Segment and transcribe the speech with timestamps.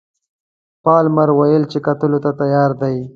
[0.83, 2.95] پالمر وویل چې کتلو ته تیار دی.